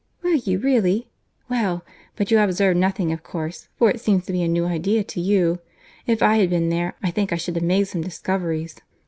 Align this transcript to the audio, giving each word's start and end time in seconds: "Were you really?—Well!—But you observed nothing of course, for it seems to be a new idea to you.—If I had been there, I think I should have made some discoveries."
"Were 0.23 0.31
you 0.31 0.57
really?—Well!—But 0.57 2.31
you 2.31 2.39
observed 2.39 2.75
nothing 2.79 3.11
of 3.11 3.21
course, 3.21 3.67
for 3.77 3.87
it 3.91 4.01
seems 4.01 4.25
to 4.25 4.31
be 4.33 4.41
a 4.41 4.47
new 4.47 4.65
idea 4.65 5.03
to 5.03 5.21
you.—If 5.21 6.23
I 6.23 6.37
had 6.37 6.49
been 6.49 6.69
there, 6.69 6.95
I 7.03 7.11
think 7.11 7.31
I 7.31 7.35
should 7.35 7.53
have 7.55 7.63
made 7.63 7.87
some 7.87 8.01
discoveries." 8.01 8.77